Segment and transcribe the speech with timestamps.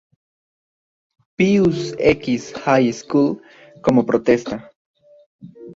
[1.37, 3.39] Pius X High School
[3.83, 4.71] como protesta.